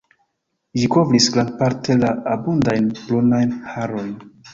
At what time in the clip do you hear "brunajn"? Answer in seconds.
3.01-3.53